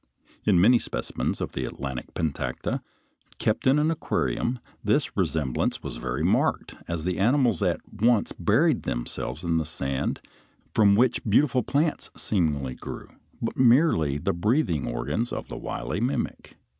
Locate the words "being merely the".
13.53-14.33